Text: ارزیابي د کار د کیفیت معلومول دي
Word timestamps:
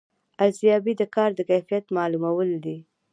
ارزیابي 0.43 0.93
د 0.97 1.03
کار 1.15 1.29
د 1.35 1.39
کیفیت 1.49 1.85
معلومول 1.97 2.49
دي 2.63 2.77